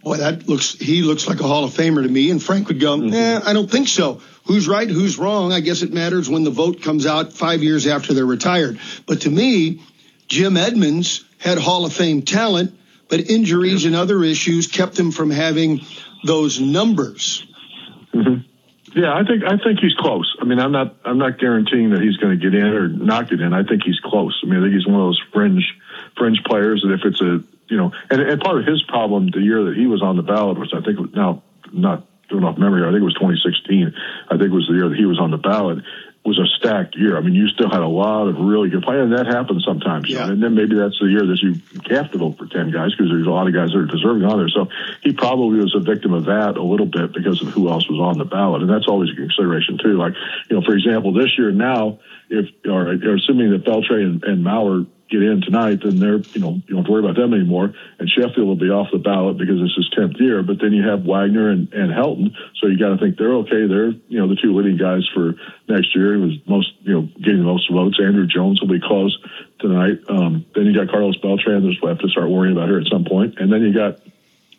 boy, 0.03 0.17
that 0.17 0.49
looks, 0.49 0.73
he 0.75 1.03
looks 1.03 1.29
like 1.29 1.41
a 1.41 1.45
Hall 1.45 1.65
of 1.65 1.73
Famer 1.73 2.03
to 2.03 2.09
me. 2.09 2.31
And 2.31 2.43
Frank 2.43 2.69
would 2.69 2.81
go, 2.81 2.97
mm-hmm. 2.99 3.15
eh, 3.15 3.41
I 3.45 3.53
don't 3.53 3.71
think 3.71 3.89
so. 3.89 4.21
Who's 4.47 4.67
right? 4.67 4.89
Who's 4.89 5.19
wrong? 5.19 5.53
I 5.53 5.61
guess 5.61 5.83
it 5.83 5.93
matters 5.93 6.29
when 6.29 6.45
the 6.45 6.51
vote 6.51 6.83
comes 6.83 7.07
out 7.07 7.33
five 7.33 7.63
years 7.63 7.87
after 7.87 8.15
they're 8.15 8.27
retired. 8.27 8.81
But 9.07 9.23
to 9.23 9.31
me, 9.31 9.83
Jim 10.29 10.57
Edmonds 10.57 11.25
had 11.39 11.59
Hall 11.59 11.85
of 11.85 11.93
Fame 11.93 12.23
talent, 12.23 12.77
but 13.09 13.21
injuries 13.21 13.85
and 13.85 13.95
other 13.95 14.23
issues 14.25 14.67
kept 14.67 14.99
him 14.99 15.11
from 15.11 15.31
having 15.31 15.81
those 16.25 16.61
numbers. 16.61 17.47
Mm-hmm. 18.15 18.99
Yeah, 18.99 19.15
I 19.15 19.23
think 19.25 19.45
I 19.45 19.57
think 19.63 19.79
he's 19.79 19.95
close. 19.95 20.37
I 20.41 20.45
mean, 20.45 20.59
I'm 20.59 20.73
not 20.73 20.97
I'm 21.05 21.19
not 21.19 21.39
guaranteeing 21.39 21.91
that 21.91 22.01
he's 22.01 22.17
going 22.17 22.39
to 22.39 22.51
get 22.51 22.59
in 22.59 22.67
or 22.67 22.89
not 22.89 23.31
get 23.31 23.41
in. 23.41 23.55
I 23.55 23.63
think 23.63 23.83
he's 23.85 24.01
close. 24.01 24.41
I 24.43 24.47
mean, 24.47 24.59
I 24.59 24.63
think 24.63 24.75
he's 24.75 24.87
one 24.87 25.01
of 25.01 25.07
those 25.07 25.23
fringe 25.33 25.65
fringe 26.21 26.39
players 26.45 26.85
and 26.85 26.93
if 26.93 27.01
it's 27.05 27.21
a 27.21 27.43
you 27.71 27.77
know, 27.77 27.93
and, 28.11 28.21
and 28.21 28.41
part 28.41 28.59
of 28.59 28.67
his 28.67 28.83
problem 28.83 29.31
the 29.31 29.41
year 29.41 29.65
that 29.65 29.77
he 29.77 29.87
was 29.87 30.03
on 30.03 30.17
the 30.17 30.23
ballot 30.23 30.59
was, 30.59 30.75
I 30.77 30.83
think, 30.83 31.15
now 31.15 31.43
not 31.73 32.07
doing 32.29 32.45
off 32.45 32.59
memory, 32.59 32.83
I 32.83 32.91
think 32.91 33.01
it 33.01 33.05
was 33.05 33.15
2016. 33.15 33.95
I 34.29 34.37
think 34.37 34.51
it 34.51 34.55
was 34.55 34.67
the 34.67 34.75
year 34.75 34.89
that 34.89 34.99
he 34.99 35.07
was 35.07 35.19
on 35.19 35.31
the 35.31 35.39
ballot. 35.39 35.85
Was 36.23 36.39
a 36.39 36.45
stacked 36.59 36.97
year. 36.97 37.17
I 37.17 37.23
mean, 37.23 37.33
you 37.33 37.49
still 37.49 37.71
had 37.71 37.81
a 37.81 37.89
lot 37.89 38.29
of 38.29 38.37
really 38.37 38.69
good 38.69 38.83
players, 38.83 39.09
and 39.09 39.17
that 39.17 39.27
happens 39.27 39.65
sometimes. 39.65 40.07
Yeah. 40.07 40.29
And 40.29 40.43
then 40.43 40.55
maybe 40.55 40.77
that's 40.77 40.99
the 41.01 41.07
year 41.07 41.25
that 41.25 41.41
you 41.41 41.57
have 41.97 42.13
to 42.13 42.19
vote 42.19 42.37
for 42.37 42.45
ten 42.45 42.71
guys 42.71 42.91
because 42.91 43.09
there's 43.11 43.27
a 43.27 43.31
lot 43.31 43.49
of 43.49 43.55
guys 43.55 43.71
that 43.71 43.79
are 43.79 43.87
deserving 43.87 44.29
on 44.29 44.37
there. 44.37 44.51
So 44.51 44.69
he 45.03 45.15
probably 45.15 45.61
was 45.61 45.75
a 45.75 45.81
victim 45.81 46.13
of 46.13 46.27
that 46.27 46.59
a 46.59 46.63
little 46.63 46.85
bit 46.85 47.15
because 47.15 47.41
of 47.41 47.49
who 47.49 47.71
else 47.71 47.89
was 47.89 47.99
on 47.99 48.19
the 48.19 48.27
ballot, 48.27 48.61
and 48.61 48.71
that's 48.71 48.87
always 48.87 49.09
a 49.11 49.17
consideration 49.17 49.79
too. 49.79 49.97
Like, 49.97 50.13
you 50.51 50.61
know, 50.61 50.63
for 50.63 50.77
example, 50.77 51.15
this 51.15 51.39
year 51.39 51.53
now, 51.53 52.01
if 52.29 52.51
or, 52.69 52.89
or 52.89 53.15
assuming 53.15 53.53
that 53.53 53.65
Beltre 53.65 54.05
and, 54.05 54.23
and 54.23 54.45
Mauer 54.45 54.87
get 55.11 55.23
in 55.23 55.43
tonight, 55.43 55.81
then 55.83 55.99
they're, 55.99 56.23
you 56.33 56.41
know, 56.41 56.55
you 56.67 56.75
don't 56.75 56.79
have 56.79 56.87
to 56.87 56.93
worry 56.93 57.05
about 57.05 57.17
them 57.17 57.35
anymore. 57.35 57.75
And 57.99 58.09
Sheffield 58.09 58.47
will 58.47 58.57
be 58.57 58.71
off 58.71 58.89
the 58.93 58.99
ballot 58.99 59.37
because 59.39 59.61
it's 59.61 59.75
his 59.75 59.91
10th 59.91 60.21
year. 60.21 60.43
But 60.43 60.61
then 60.61 60.73
you 60.73 60.87
have 60.89 61.03
Wagner 61.03 61.51
and, 61.51 61.73
and 61.75 61.91
Helton. 61.91 62.31
So 62.61 62.69
you 62.69 62.79
got 62.79 62.95
to 62.95 62.99
think 62.99 63.19
they're 63.19 63.43
okay. 63.43 63.67
They're, 63.67 63.91
you 64.09 64.19
know, 64.23 64.29
the 64.29 64.39
two 64.41 64.57
leading 64.57 64.79
guys 64.79 65.03
for 65.13 65.35
next 65.69 65.95
year. 65.95 66.15
He 66.15 66.21
was 66.23 66.35
most, 66.47 66.73
you 66.83 66.95
know, 66.95 67.03
getting 67.19 67.43
the 67.43 67.51
most 67.51 67.71
votes. 67.71 67.99
Andruw 68.01 68.29
Jones 68.29 68.61
will 68.61 68.69
be 68.69 68.81
close 68.81 69.19
tonight. 69.59 69.99
Um, 70.09 70.47
then 70.55 70.67
you 70.67 70.75
got 70.75 70.89
Carlos 70.89 71.19
Beltran. 71.19 71.63
There's 71.63 71.79
we 71.83 71.89
have 71.89 71.99
to 71.99 72.09
start 72.09 72.31
worrying 72.31 72.57
about 72.57 72.69
her 72.69 72.79
at 72.79 72.87
some 72.87 73.05
point. 73.05 73.39
And 73.39 73.53
then 73.53 73.63
you 73.63 73.75
got 73.75 73.99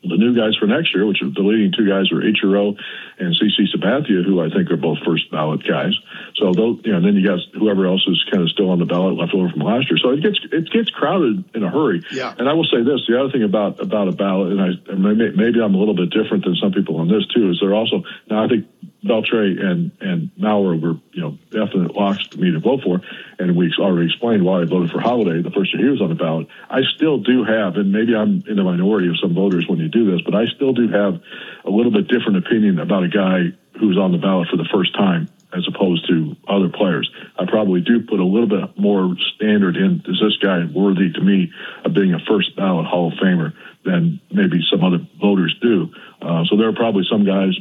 the 0.03 0.17
new 0.17 0.35
guys 0.35 0.55
for 0.57 0.65
next 0.65 0.93
year, 0.95 1.05
which 1.05 1.21
are 1.21 1.29
the 1.29 1.41
leading 1.41 1.71
two 1.71 1.87
guys 1.87 2.11
are 2.11 2.21
Ichiro 2.21 2.75
and 3.19 3.35
CC 3.37 3.69
Sabathia, 3.69 4.25
who 4.25 4.41
I 4.41 4.49
think 4.49 4.71
are 4.71 4.77
both 4.77 4.97
first 5.05 5.29
ballot 5.29 5.61
guys. 5.67 5.93
So 6.35 6.53
those, 6.53 6.81
you 6.83 6.91
know, 6.91 6.97
and 6.97 7.05
then 7.05 7.15
you 7.15 7.25
got 7.25 7.39
whoever 7.53 7.85
else 7.85 8.05
is 8.07 8.23
kind 8.31 8.43
of 8.43 8.49
still 8.49 8.69
on 8.71 8.79
the 8.79 8.85
ballot 8.85 9.15
left 9.15 9.33
over 9.33 9.49
from 9.49 9.61
last 9.61 9.89
year. 9.89 9.97
So 10.01 10.09
it 10.09 10.21
gets 10.21 10.39
it 10.51 10.69
gets 10.71 10.89
crowded 10.89 11.45
in 11.53 11.63
a 11.63 11.69
hurry. 11.69 12.01
Yeah. 12.11 12.33
And 12.37 12.49
I 12.49 12.53
will 12.53 12.65
say 12.65 12.81
this: 12.81 13.05
the 13.07 13.19
other 13.19 13.31
thing 13.31 13.43
about 13.43 13.79
about 13.79 14.07
a 14.07 14.13
ballot, 14.13 14.51
and 14.53 14.61
I 14.61 14.69
and 14.89 15.03
maybe 15.37 15.61
I'm 15.61 15.75
a 15.75 15.77
little 15.77 15.95
bit 15.95 16.09
different 16.09 16.45
than 16.45 16.55
some 16.55 16.71
people 16.71 16.97
on 16.97 17.07
this 17.07 17.25
too, 17.27 17.51
is 17.51 17.59
they're 17.61 17.75
also 17.75 18.03
now 18.29 18.43
I 18.43 18.47
think 18.47 18.65
Beltre 19.03 19.59
and 19.59 19.91
and 19.99 20.31
Mauer 20.39 20.79
were 20.79 20.99
you 21.11 21.21
know 21.21 21.37
definite 21.49 21.95
locks 21.95 22.27
to 22.29 22.37
me 22.37 22.51
to 22.51 22.59
vote 22.59 22.81
for, 22.83 23.01
and 23.39 23.55
we 23.55 23.73
already 23.79 24.07
explained 24.07 24.45
why 24.45 24.61
I 24.61 24.65
voted 24.65 24.91
for 24.91 24.99
Holliday 24.99 25.41
the 25.41 25.51
first 25.51 25.73
year 25.73 25.83
he 25.83 25.89
was 25.89 26.01
on 26.01 26.09
the 26.09 26.15
ballot. 26.15 26.47
I 26.69 26.81
still 26.95 27.17
do 27.17 27.43
have, 27.43 27.75
and 27.77 27.91
maybe 27.91 28.15
I'm 28.15 28.43
in 28.47 28.57
the 28.57 28.63
minority 28.63 29.09
of 29.09 29.19
some 29.19 29.33
voters 29.33 29.65
when 29.67 29.79
you 29.79 29.89
do 29.89 30.11
this, 30.11 30.21
but 30.21 30.35
I 30.35 30.45
still 30.55 30.73
do 30.73 30.87
have 30.89 31.19
a 31.65 31.69
little 31.69 31.91
bit 31.91 32.07
different 32.07 32.37
opinion 32.45 32.79
about 32.79 33.03
a 33.03 33.09
guy 33.09 33.57
who's 33.79 33.97
on 33.97 34.11
the 34.11 34.19
ballot 34.19 34.49
for 34.49 34.57
the 34.57 34.69
first 34.71 34.93
time 34.93 35.29
as 35.53 35.67
opposed 35.67 36.07
to 36.07 36.35
other 36.47 36.69
players. 36.69 37.09
I 37.37 37.45
probably 37.45 37.81
do 37.81 38.01
put 38.01 38.19
a 38.19 38.25
little 38.25 38.47
bit 38.47 38.77
more 38.77 39.15
standard 39.35 39.75
in. 39.75 40.03
Is 40.07 40.21
this 40.21 40.37
guy 40.41 40.63
worthy 40.65 41.11
to 41.11 41.21
me 41.21 41.51
of 41.83 41.93
being 41.93 42.13
a 42.13 42.19
first 42.19 42.55
ballot 42.55 42.85
Hall 42.85 43.11
of 43.11 43.19
Famer 43.19 43.53
than 43.83 44.21
maybe 44.31 44.61
some 44.71 44.83
other 44.83 44.99
voters 45.19 45.55
do? 45.61 45.91
Uh, 46.21 46.45
so 46.45 46.55
there 46.55 46.69
are 46.69 46.75
probably 46.75 47.03
some 47.09 47.25
guys 47.25 47.57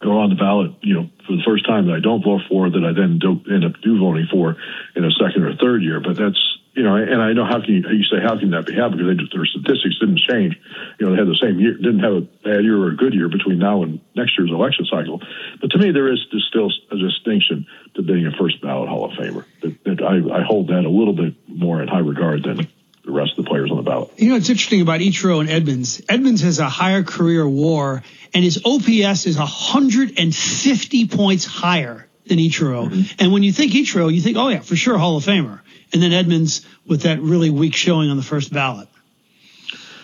go 0.00 0.18
on 0.18 0.30
the 0.30 0.36
ballot, 0.36 0.72
you 0.82 0.94
know, 0.94 1.10
for 1.26 1.32
the 1.32 1.42
first 1.44 1.66
time 1.66 1.86
that 1.86 1.94
I 1.94 2.00
don't 2.00 2.22
vote 2.22 2.42
for 2.48 2.70
that 2.70 2.84
I 2.84 2.92
then 2.92 3.18
don't 3.18 3.44
end 3.50 3.64
up 3.64 3.80
do 3.82 3.98
voting 3.98 4.26
for 4.30 4.56
in 4.94 5.04
a 5.04 5.10
second 5.10 5.42
or 5.44 5.54
third 5.56 5.82
year. 5.82 6.00
But 6.00 6.16
that's 6.16 6.58
you 6.78 6.84
know, 6.84 6.94
and 6.94 7.20
I 7.20 7.32
know 7.32 7.44
how 7.44 7.60
can 7.60 7.74
you, 7.74 7.82
you 7.90 8.04
say 8.04 8.22
how 8.22 8.38
can 8.38 8.50
that 8.50 8.66
be 8.66 8.74
happening 8.74 9.02
because 9.02 9.16
they 9.16 9.20
just, 9.20 9.34
their 9.34 9.46
statistics 9.46 9.98
didn't 9.98 10.20
change. 10.20 10.54
You 11.00 11.06
know, 11.06 11.12
they 11.12 11.18
had 11.18 11.26
the 11.26 11.34
same 11.34 11.58
year, 11.58 11.74
didn't 11.74 12.06
have 12.06 12.12
a 12.12 12.20
bad 12.20 12.62
year 12.62 12.78
or 12.78 12.94
a 12.94 12.96
good 12.96 13.14
year 13.14 13.28
between 13.28 13.58
now 13.58 13.82
and 13.82 13.98
next 14.14 14.38
year's 14.38 14.52
election 14.52 14.86
cycle. 14.86 15.20
But 15.60 15.72
to 15.72 15.78
me, 15.78 15.90
there 15.90 16.06
is 16.06 16.24
still 16.48 16.70
a 16.92 16.96
distinction 16.96 17.66
to 17.96 18.02
being 18.02 18.26
a 18.26 18.32
first 18.38 18.62
ballot 18.62 18.88
Hall 18.88 19.10
of 19.10 19.18
Famer. 19.18 19.44
That, 19.62 19.84
that 19.84 20.02
I, 20.02 20.38
I 20.38 20.42
hold 20.46 20.68
that 20.68 20.84
a 20.84 20.88
little 20.88 21.14
bit 21.14 21.34
more 21.48 21.82
in 21.82 21.88
high 21.88 21.98
regard 21.98 22.44
than 22.44 22.68
the 23.08 23.14
rest 23.14 23.38
of 23.38 23.44
the 23.44 23.48
players 23.48 23.70
on 23.70 23.78
the 23.78 23.82
ballot. 23.82 24.10
You 24.18 24.28
know, 24.28 24.36
it's 24.36 24.50
interesting 24.50 24.82
about 24.82 25.00
Ichiro 25.00 25.40
and 25.40 25.48
Edmonds. 25.48 26.02
Edmonds 26.10 26.42
has 26.42 26.58
a 26.58 26.68
higher 26.68 27.02
career 27.02 27.48
WAR, 27.48 28.02
and 28.34 28.44
his 28.44 28.60
OPS 28.62 29.24
is 29.24 29.38
150 29.38 31.08
points 31.08 31.46
higher 31.46 32.06
than 32.26 32.38
Ichiro. 32.38 32.86
Mm-hmm. 32.86 33.14
And 33.18 33.32
when 33.32 33.42
you 33.42 33.52
think 33.52 33.72
Ichiro, 33.72 34.14
you 34.14 34.20
think, 34.20 34.36
oh 34.36 34.48
yeah, 34.48 34.60
for 34.60 34.76
sure, 34.76 34.98
Hall 34.98 35.16
of 35.16 35.24
Famer. 35.24 35.60
And 35.94 36.02
then 36.02 36.12
Edmonds 36.12 36.66
with 36.86 37.02
that 37.02 37.22
really 37.22 37.48
weak 37.48 37.74
showing 37.74 38.10
on 38.10 38.18
the 38.18 38.22
first 38.22 38.52
ballot. 38.52 38.88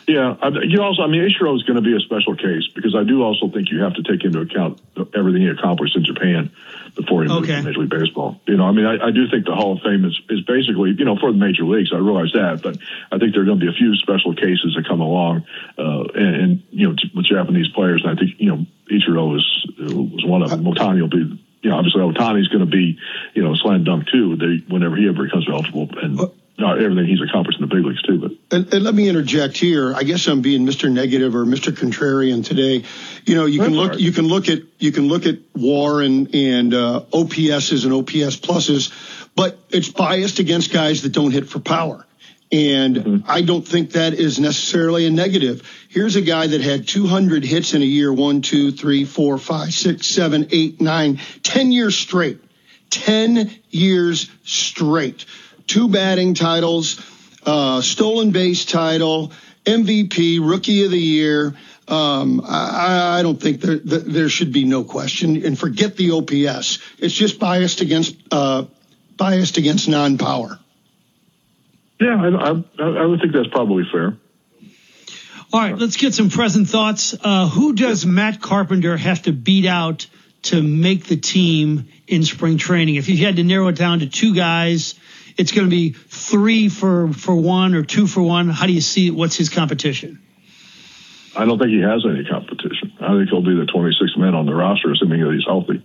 Yeah, 0.06 0.37
you 0.62 0.82
also, 0.82 1.02
I 1.02 1.06
mean, 1.06 1.23
Ichiro 1.23 1.56
is 1.56 1.62
going 1.62 1.76
to 1.76 1.82
be 1.82 1.96
a 1.96 2.00
special 2.00 2.37
case 2.37 2.68
because 2.75 2.94
I 2.94 3.04
do 3.04 3.23
also 3.23 3.49
think 3.49 3.70
you 3.70 3.82
have 3.82 3.94
to 3.94 4.02
take 4.02 4.23
into 4.25 4.40
account 4.40 4.80
everything 5.14 5.42
he 5.42 5.49
accomplished 5.49 5.96
in 5.96 6.04
Japan 6.04 6.50
before 6.94 7.23
he 7.23 7.28
moved 7.28 7.49
okay. 7.49 7.56
to 7.56 7.62
Major 7.62 7.80
League 7.80 7.90
Baseball. 7.90 8.38
You 8.46 8.58
know, 8.58 8.64
I 8.64 8.73
mean, 8.73 8.84
I, 8.84 9.06
I, 9.06 9.11
do 9.11 9.28
think 9.30 9.46
the 9.46 9.54
Hall 9.54 9.73
of 9.73 9.82
Fame 9.82 10.04
is, 10.04 10.20
is 10.28 10.42
basically, 10.42 10.94
you 10.99 11.04
know, 11.04 11.16
for 11.16 11.32
the 11.32 11.38
major 11.38 11.64
leagues. 11.64 11.90
I 11.92 11.96
realize 11.96 12.32
that, 12.34 12.61
but 12.62 12.76
I 13.11 13.18
think 13.18 13.32
there 13.32 13.42
are 13.42 13.46
going 13.46 13.58
to 13.58 13.64
be 13.64 13.73
a 13.73 13.75
few 13.75 13.96
special 13.96 14.34
cases 14.34 14.75
that 14.76 14.87
come 14.87 15.00
along, 15.00 15.46
uh, 15.78 16.04
and, 16.14 16.37
and, 16.37 16.62
you 16.70 16.88
know, 16.88 16.96
with 17.14 17.25
Japanese 17.25 17.68
players. 17.68 18.04
And 18.04 18.12
I 18.12 18.20
think, 18.20 18.37
you 18.38 18.50
know, 18.50 18.66
Ichiro 18.90 19.37
is 19.37 19.66
was 19.78 20.25
one 20.25 20.42
of 20.42 20.50
them. 20.50 20.64
Ohtani 20.64 21.00
will 21.00 21.08
be 21.08 21.40
you 21.62 21.70
know, 21.70 21.78
obviously 21.78 22.02
Ohtani's 22.02 22.49
going 22.49 22.61
to 22.61 22.70
be, 22.70 22.99
you 23.32 23.42
know, 23.42 23.54
slam 23.54 23.84
dunk 23.84 24.08
too. 24.12 24.37
They, 24.37 24.62
whenever 24.70 24.96
he 24.96 25.08
ever 25.08 25.25
becomes 25.25 25.49
eligible, 25.49 25.88
and 25.96 26.20
not 26.58 26.80
everything 26.80 27.06
he's 27.06 27.20
accomplished 27.20 27.61
in 27.61 27.68
the 27.68 27.75
big 27.75 27.84
leagues 27.84 28.02
too. 28.02 28.18
But 28.18 28.56
and, 28.56 28.73
and, 28.73 28.84
let 28.84 28.94
me 28.94 29.08
interject 29.08 29.56
here. 29.56 29.94
I 29.94 30.04
guess 30.04 30.26
I'm 30.28 30.40
being 30.40 30.64
Mr. 30.66 30.90
Negative 30.90 31.34
or 31.34 31.44
Mr. 31.44 31.73
Contrarian 31.73 32.44
today. 32.44 32.84
You 33.25 33.34
know, 33.34 33.46
you 33.46 33.58
That's 33.58 33.68
can 33.70 33.76
look, 33.76 34.00
you 34.00 34.12
can 34.12 34.26
look 34.26 34.49
at, 34.49 34.61
you 34.78 34.92
can 34.92 35.08
look 35.08 35.26
at 35.26 35.38
WAR 35.54 36.00
and 36.00 36.32
and 36.34 36.73
uh, 36.73 37.04
OPSs 37.12 37.84
and 37.84 37.92
OPS 37.92 38.37
pluses, 38.37 38.92
but 39.34 39.58
it's 39.70 39.88
biased 39.88 40.38
against 40.38 40.73
guys 40.73 41.02
that 41.02 41.12
don't 41.12 41.32
hit 41.32 41.49
for 41.49 41.58
power. 41.58 42.06
And 42.52 42.96
mm-hmm. 42.96 43.30
I 43.30 43.42
don't 43.42 43.66
think 43.66 43.92
that 43.92 44.14
is 44.14 44.38
necessarily 44.38 45.06
a 45.06 45.11
negative. 45.11 45.68
Here's 45.88 46.14
a 46.14 46.23
guy 46.23 46.46
that 46.46 46.61
had 46.61 46.87
200 46.87 47.44
hits 47.44 47.75
in 47.75 47.82
a 47.82 47.87
year, 47.87 48.12
one, 48.12 48.42
two, 48.42 48.70
three, 48.70 49.04
four, 49.04 49.38
five, 49.38 49.73
six, 49.73 50.06
seven, 50.06 50.46
eight, 50.52 50.80
nine, 50.80 51.18
10 51.42 51.73
years 51.73 51.96
straight. 51.96 52.38
10 52.90 53.50
years 53.70 54.30
straight. 54.44 55.25
Two 55.66 55.88
batting 55.88 56.35
titles, 56.35 57.00
uh, 57.44 57.80
stolen 57.80 58.30
base 58.30 58.64
title, 58.64 59.33
MVP, 59.64 60.38
rookie 60.40 60.85
of 60.85 60.90
the 60.90 61.00
year. 61.00 61.54
Um, 61.87 62.40
I, 62.44 63.18
I, 63.18 63.23
don't 63.23 63.40
think 63.40 63.61
there, 63.61 63.76
there 63.76 64.28
should 64.30 64.52
be 64.52 64.64
no 64.64 64.85
question. 64.85 65.44
And 65.44 65.59
forget 65.59 65.97
the 65.97 66.12
OPS. 66.12 66.78
It's 66.99 67.14
just 67.14 67.38
biased 67.38 67.83
against 67.83 68.16
uh, 68.30 68.64
biased 69.16 69.59
against 69.59 69.88
non-power. 69.88 70.59
Yeah, 72.00 72.16
I, 72.16 72.50
I, 72.83 72.85
I 72.85 73.06
would 73.06 73.21
think 73.21 73.33
that's 73.33 73.49
probably 73.49 73.85
fair. 73.90 74.16
All 75.52 75.61
right, 75.61 75.78
let's 75.78 75.97
get 75.97 76.14
some 76.14 76.30
present 76.30 76.68
thoughts. 76.68 77.14
Uh, 77.23 77.49
who 77.49 77.75
does 77.75 78.04
Matt 78.04 78.40
Carpenter 78.40 78.97
have 78.97 79.23
to 79.23 79.33
beat 79.33 79.66
out 79.66 80.06
to 80.42 80.61
make 80.61 81.04
the 81.04 81.16
team 81.16 81.88
in 82.09 82.25
spring 82.25 82.59
training? 82.59 82.97
If 82.97 83.09
you 83.09 83.25
had 83.25 83.37
to 83.37 83.44
narrow 83.44 83.68
it 83.68 83.76
down 83.76 84.00
to 84.00 84.09
two 84.09 84.35
guys, 84.35 84.94
it's 85.36 85.52
going 85.52 85.66
to 85.66 85.70
be 85.70 85.90
three 85.92 86.68
for, 86.68 87.12
for 87.12 87.34
one 87.34 87.74
or 87.74 87.82
two 87.82 88.06
for 88.06 88.22
one. 88.22 88.48
How 88.48 88.66
do 88.66 88.72
you 88.72 88.80
see? 88.80 89.10
What's 89.10 89.36
his 89.36 89.48
competition? 89.48 90.20
I 91.36 91.44
don't 91.44 91.58
think 91.58 91.70
he 91.70 91.80
has 91.80 92.04
any 92.06 92.24
competition. 92.24 92.92
I 93.00 93.16
think 93.16 93.28
he'll 93.28 93.42
be 93.42 93.54
the 93.54 93.66
26th 93.66 94.18
man 94.18 94.34
on 94.34 94.46
the 94.46 94.54
roster, 94.54 94.92
assuming 94.92 95.20
that 95.20 95.32
he's 95.32 95.44
healthy. 95.46 95.82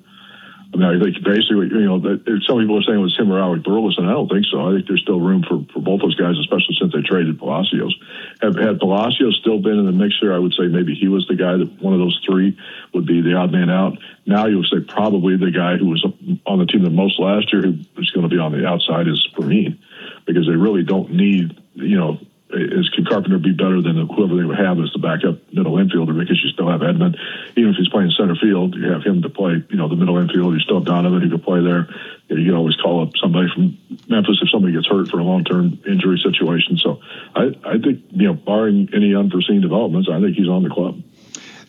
I 0.72 0.78
mean, 0.78 0.86
I 0.86 1.04
think 1.04 1.26
basically, 1.26 1.66
you 1.74 1.90
know, 1.90 1.98
some 2.46 2.62
people 2.62 2.78
are 2.78 2.84
saying 2.84 3.00
it 3.00 3.02
was 3.02 3.18
him 3.18 3.32
or 3.32 3.40
Alec 3.40 3.64
Burleson. 3.64 4.06
I 4.06 4.12
don't 4.12 4.30
think 4.30 4.46
so. 4.52 4.70
I 4.70 4.76
think 4.76 4.88
there's 4.88 5.02
still 5.02 5.20
room 5.20 5.42
for, 5.42 5.66
for 5.74 5.82
both 5.82 6.02
those 6.02 6.14
guys, 6.14 6.38
especially 6.38 6.78
since 6.80 6.94
they 6.94 7.02
traded 7.02 7.40
Palacios. 7.40 7.98
Had, 8.40 8.56
had 8.56 8.80
Palacios 8.80 9.36
still 9.42 9.60
been 9.60 9.80
in 9.80 9.88
the 9.88 9.92
mix 9.92 10.14
there, 10.22 10.34
I 10.34 10.38
would 10.38 10.54
say 10.54 10.68
maybe 10.68 10.94
he 10.94 11.08
was 11.08 11.26
the 11.28 11.36
guy 11.36 11.58
that 11.58 11.82
one 11.82 11.94
of 11.94 12.00
those 12.00 12.22
three 12.24 12.56
would 12.94 13.08
be 13.08 13.22
the 13.22 13.34
odd 13.34 13.52
man 13.52 13.72
out. 13.72 13.98
Now 14.28 14.46
you 14.46 14.58
would 14.58 14.68
say 14.68 14.80
probably 14.88 15.38
the 15.38 15.50
guy 15.50 15.78
who 15.78 15.88
was 15.88 16.06
on 16.46 16.60
the 16.60 16.68
team 16.68 16.84
the 16.84 16.92
most 16.92 17.20
last 17.20 17.52
year, 17.52 17.64
who 17.64 17.80
is 17.98 18.12
going 18.12 18.30
to 18.30 18.34
be 18.34 18.38
on 18.38 18.52
the 18.52 18.68
outside, 18.68 19.08
is 19.08 19.28
Perine, 19.34 19.80
because 20.28 20.46
they 20.46 20.56
really 20.56 20.84
don't 20.84 21.14
need, 21.14 21.60
you 21.74 21.98
know, 21.98 22.20
is 22.52 22.90
can 22.90 23.06
Carpenter 23.06 23.38
be 23.38 23.52
better 23.52 23.82
than 23.82 24.08
whoever 24.08 24.36
they 24.36 24.44
would 24.44 24.58
have 24.58 24.80
as 24.80 24.92
the 24.94 25.00
backup 25.00 25.38
middle 25.54 25.74
infielder 25.74 26.18
because 26.18 26.42
you 26.44 26.50
still 26.50 26.70
have 26.70 26.82
Edman. 26.82 27.16
Even 27.56 27.72
if 27.72 27.78
he's 27.78 27.90
playing 27.90 28.12
center 28.18 28.36
field, 28.36 28.76
you 28.76 28.92
have 28.92 29.04
him 29.04 29.22
to 29.22 29.30
play, 29.30 29.64
you 29.70 29.78
know, 29.78 29.88
the 29.88 29.96
middle 29.96 30.18
infield. 30.18 30.54
You 30.54 30.60
still 30.60 30.80
have 30.80 30.86
Donovan 30.86 31.22
who 31.22 31.30
can 31.30 31.42
play 31.42 31.62
there. 31.62 31.88
You, 32.28 32.36
know, 32.36 32.42
you 32.42 32.46
can 32.46 32.56
always 32.56 32.76
call 32.78 33.04
up 33.04 33.14
somebody 33.22 33.50
from 33.54 33.78
Memphis 34.08 34.40
if 34.42 34.50
somebody 34.50 34.74
gets 34.74 34.88
hurt 34.88 35.10
for 35.10 35.20
a 35.20 35.24
long 35.24 35.44
term 35.44 35.80
injury 35.88 36.20
situation. 36.24 36.78
So 36.78 37.00
I, 37.36 37.54
I 37.64 37.78
think, 37.78 38.06
you 38.12 38.28
know, 38.28 38.34
barring 38.34 38.90
any 38.94 39.14
unforeseen 39.14 39.62
developments, 39.62 40.10
I 40.12 40.20
think 40.20 40.36
he's 40.36 40.50
on 40.50 40.64
the 40.64 40.70
club. 40.70 41.02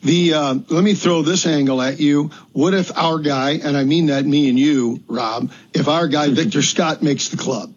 The 0.02 0.32
uh, 0.32 0.54
let 0.70 0.82
me 0.82 0.94
throw 0.94 1.20
this 1.20 1.46
angle 1.46 1.82
at 1.82 2.00
you. 2.00 2.30
What 2.52 2.72
if 2.72 2.96
our 2.96 3.18
guy, 3.18 3.60
and 3.62 3.76
I 3.76 3.84
mean 3.84 4.06
that 4.06 4.24
me 4.24 4.48
and 4.48 4.58
you, 4.58 5.02
Rob, 5.08 5.52
if 5.74 5.88
our 5.88 6.08
guy 6.08 6.30
Victor 6.32 6.62
Scott 6.62 7.02
makes 7.02 7.28
the 7.28 7.36
club? 7.36 7.74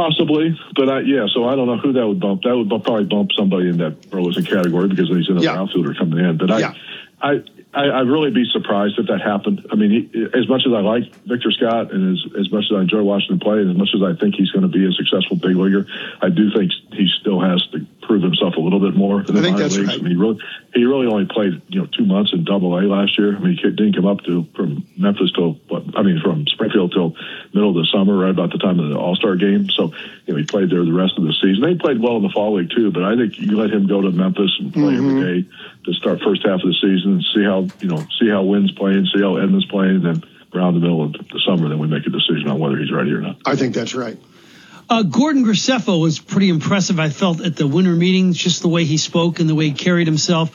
Possibly, 0.00 0.58
but 0.76 0.88
I, 0.88 1.00
yeah. 1.00 1.26
So 1.34 1.44
I 1.44 1.54
don't 1.54 1.66
know 1.66 1.76
who 1.76 1.92
that 1.92 2.06
would 2.06 2.20
bump. 2.20 2.44
That 2.44 2.56
would 2.56 2.70
probably 2.70 3.04
bump 3.04 3.32
somebody 3.36 3.68
in 3.68 3.76
that 3.78 4.08
Burleson 4.08 4.44
category 4.44 4.88
because 4.88 5.10
he's 5.10 5.28
another 5.28 5.44
yeah. 5.44 5.60
outfielder 5.60 5.92
coming 5.92 6.24
in. 6.24 6.38
But 6.38 6.50
I, 6.50 6.58
yeah. 6.58 6.74
I, 7.20 7.42
I, 7.72 7.88
I'd 8.00 8.08
really 8.08 8.30
be 8.30 8.44
surprised 8.50 8.98
if 8.98 9.06
that 9.06 9.20
happened. 9.20 9.66
I 9.70 9.76
mean, 9.76 9.90
he, 9.90 10.26
as 10.34 10.48
much 10.48 10.62
as 10.66 10.72
I 10.72 10.80
like 10.80 11.14
Victor 11.24 11.52
Scott 11.52 11.92
and 11.92 12.18
as, 12.18 12.40
as 12.40 12.50
much 12.50 12.64
as 12.70 12.76
I 12.76 12.80
enjoy 12.80 13.02
watching 13.02 13.30
him 13.30 13.38
play, 13.38 13.58
and 13.58 13.70
as 13.70 13.76
much 13.76 13.90
as 13.94 14.02
I 14.02 14.18
think 14.18 14.34
he's 14.34 14.50
going 14.50 14.62
to 14.66 14.72
be 14.72 14.84
a 14.86 14.90
successful 14.90 15.36
big 15.36 15.54
leaguer, 15.54 15.86
I 16.20 16.30
do 16.30 16.50
think 16.50 16.72
he 16.92 17.06
still 17.20 17.40
has 17.40 17.62
to 17.70 17.86
prove 18.02 18.22
himself 18.22 18.56
a 18.56 18.60
little 18.60 18.80
bit 18.80 18.96
more 18.96 19.20
in 19.20 19.26
the 19.26 19.34
minor 19.34 19.68
leagues. 19.68 19.78
Right. 19.78 19.98
I 19.98 20.02
mean, 20.02 20.10
he 20.10 20.16
really, 20.16 20.42
he 20.74 20.84
really 20.84 21.06
only 21.06 21.26
played 21.30 21.62
you 21.68 21.80
know 21.80 21.86
two 21.86 22.04
months 22.04 22.32
in 22.32 22.42
Double 22.42 22.76
A 22.76 22.82
last 22.82 23.16
year. 23.16 23.36
I 23.36 23.38
mean, 23.38 23.56
he 23.56 23.62
didn't 23.62 23.94
come 23.94 24.06
up 24.06 24.24
to 24.24 24.48
from 24.56 24.84
Memphis 24.96 25.30
till 25.30 25.60
I 25.94 26.02
mean 26.02 26.20
from 26.20 26.46
Springfield 26.48 26.90
till 26.90 27.14
middle 27.54 27.70
of 27.70 27.76
the 27.76 27.86
summer, 27.92 28.18
right 28.18 28.30
about 28.30 28.50
the 28.50 28.58
time 28.58 28.80
of 28.80 28.88
the 28.88 28.96
All 28.96 29.14
Star 29.14 29.36
game. 29.36 29.70
So 29.70 29.94
you 30.26 30.34
know, 30.34 30.38
he 30.38 30.44
played 30.44 30.70
there 30.70 30.84
the 30.84 30.92
rest 30.92 31.14
of 31.18 31.22
the 31.22 31.34
season. 31.34 31.62
They 31.62 31.78
played 31.78 32.02
well 32.02 32.16
in 32.16 32.22
the 32.22 32.34
fall 32.34 32.58
league 32.58 32.70
too, 32.74 32.90
but 32.90 33.04
I 33.04 33.14
think 33.14 33.38
you 33.38 33.56
let 33.56 33.70
him 33.70 33.86
go 33.86 34.00
to 34.00 34.10
Memphis 34.10 34.50
and 34.58 34.72
play 34.72 34.94
mm-hmm. 34.94 35.18
every 35.18 35.42
day 35.42 35.48
to 35.92 35.98
start 35.98 36.20
first 36.22 36.42
half 36.44 36.60
of 36.60 36.68
the 36.68 36.74
season 36.74 37.12
and 37.12 37.24
see 37.34 37.44
how 37.44 37.66
you 37.80 37.88
know 37.88 38.04
see 38.18 38.28
how 38.28 38.42
Winn's 38.42 38.72
playing, 38.72 39.06
see 39.14 39.20
how 39.20 39.34
Edman's 39.36 39.66
playing, 39.66 39.96
and 39.96 40.04
then 40.04 40.24
around 40.54 40.74
the 40.74 40.80
middle 40.80 41.04
of 41.04 41.12
the 41.12 41.40
summer, 41.46 41.68
then 41.68 41.78
we 41.78 41.86
make 41.86 42.06
a 42.06 42.10
decision 42.10 42.48
on 42.48 42.58
whether 42.58 42.76
he's 42.76 42.92
ready 42.92 43.12
or 43.12 43.20
not. 43.20 43.36
I 43.46 43.56
think 43.56 43.74
that's 43.74 43.94
right. 43.94 44.18
Uh, 44.88 45.02
Gordon 45.02 45.44
Graceffo 45.44 46.00
was 46.00 46.18
pretty 46.18 46.48
impressive, 46.48 46.98
I 46.98 47.10
felt, 47.10 47.40
at 47.40 47.54
the 47.54 47.66
winter 47.66 47.94
meetings, 47.94 48.36
just 48.36 48.60
the 48.60 48.68
way 48.68 48.84
he 48.84 48.96
spoke 48.96 49.38
and 49.38 49.48
the 49.48 49.54
way 49.54 49.66
he 49.66 49.72
carried 49.72 50.08
himself. 50.08 50.50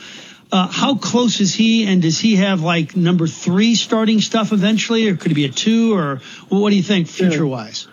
Uh, 0.52 0.68
how 0.68 0.96
close 0.96 1.40
is 1.40 1.56
he, 1.56 1.88
and 1.88 2.02
does 2.02 2.20
he 2.20 2.36
have 2.36 2.62
like 2.62 2.96
number 2.98 3.28
three 3.28 3.76
starting 3.76 4.20
stuff 4.20 4.52
eventually, 4.52 5.08
or 5.08 5.16
could 5.16 5.32
he 5.32 5.36
be 5.36 5.46
a 5.46 5.50
two, 5.50 5.96
or 5.96 6.22
well, 6.50 6.62
what 6.62 6.70
do 6.70 6.76
you 6.76 6.84
think 6.84 7.08
future 7.08 7.48
wise? 7.48 7.88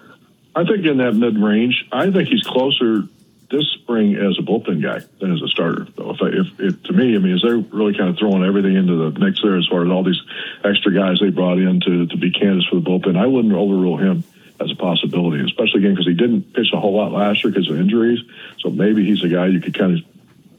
I 0.54 0.64
think 0.64 0.84
in 0.84 0.98
that 0.98 1.12
mid 1.12 1.38
range. 1.38 1.84
I 1.92 2.10
think 2.10 2.28
he's 2.28 2.42
closer 2.42 3.04
this 3.52 3.68
spring 3.74 4.16
as 4.16 4.38
a 4.38 4.42
bullpen 4.42 4.82
guy 4.82 5.04
than 5.20 5.32
as 5.32 5.42
a 5.42 5.48
starter. 5.48 5.86
Though, 5.94 6.10
if, 6.10 6.22
I, 6.22 6.28
if, 6.28 6.58
if 6.58 6.82
to 6.84 6.92
me, 6.92 7.14
I 7.14 7.18
mean, 7.18 7.34
is 7.36 7.42
they're 7.42 7.58
really 7.58 7.96
kind 7.96 8.08
of 8.08 8.18
throwing 8.18 8.42
everything 8.42 8.74
into 8.74 8.96
the 8.96 9.18
mix 9.20 9.40
there 9.42 9.56
as 9.56 9.68
far 9.68 9.84
as 9.84 9.90
all 9.90 10.02
these 10.02 10.20
extra 10.64 10.92
guys 10.92 11.20
they 11.20 11.28
brought 11.28 11.58
in 11.58 11.80
to 11.80 12.06
to 12.06 12.16
be 12.16 12.32
candidates 12.32 12.66
for 12.66 12.76
the 12.76 12.82
bullpen. 12.82 13.16
I 13.16 13.26
wouldn't 13.26 13.54
overrule 13.54 13.98
him 13.98 14.24
as 14.58 14.70
a 14.70 14.74
possibility, 14.74 15.44
especially 15.44 15.80
again 15.80 15.92
because 15.92 16.06
he 16.06 16.14
didn't 16.14 16.54
pitch 16.54 16.68
a 16.72 16.80
whole 16.80 16.96
lot 16.96 17.12
last 17.12 17.44
year 17.44 17.52
because 17.52 17.68
of 17.68 17.78
injuries. 17.78 18.20
So 18.60 18.70
maybe 18.70 19.04
he's 19.04 19.22
a 19.22 19.28
guy 19.28 19.46
you 19.46 19.60
could 19.60 19.78
kind 19.78 19.98
of 19.98 20.04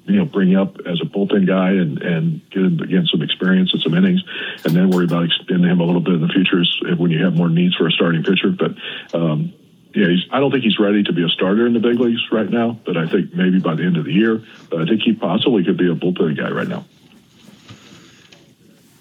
you 0.05 0.17
know 0.17 0.25
bring 0.25 0.55
up 0.55 0.77
as 0.85 1.01
a 1.01 1.05
bullpen 1.05 1.47
guy 1.47 1.71
and 1.71 2.01
and 2.01 2.50
get 2.51 2.62
him 2.62 2.79
again 2.79 3.07
some 3.09 3.21
experience 3.21 3.73
and 3.73 3.81
some 3.81 3.95
innings, 3.95 4.23
and 4.65 4.75
then 4.75 4.89
worry 4.89 5.05
about 5.05 5.25
extending 5.25 5.69
him 5.69 5.79
a 5.79 5.83
little 5.83 6.01
bit 6.01 6.13
in 6.13 6.21
the 6.21 6.27
future 6.27 6.62
when 6.97 7.12
you 7.12 7.23
have 7.23 7.35
more 7.35 7.50
needs 7.50 7.75
for 7.75 7.88
a 7.88 7.91
starting 7.91 8.23
pitcher. 8.23 8.51
But 8.51 8.75
um, 9.17 9.53
yeah, 9.93 10.07
I 10.31 10.39
don't 10.39 10.51
think 10.51 10.63
he's 10.63 10.79
ready 10.79 11.03
to 11.03 11.13
be 11.13 11.23
a 11.23 11.29
starter 11.29 11.67
in 11.67 11.73
the 11.73 11.79
big 11.79 12.00
leagues 12.00 12.21
right 12.31 12.50
now, 12.50 12.79
but 12.85 12.97
I 12.97 13.07
think 13.07 13.33
maybe 13.33 13.59
by 13.59 13.75
the 13.75 13.83
end 13.83 13.97
of 13.97 14.05
the 14.05 14.13
year, 14.13 14.41
but 14.69 14.81
I 14.81 14.85
think 14.85 15.01
he 15.01 15.13
possibly 15.13 15.63
could 15.63 15.77
be 15.77 15.89
a 15.89 15.95
bullpen 15.95 16.35
guy 16.38 16.50
right 16.50 16.67
now. 16.67 16.85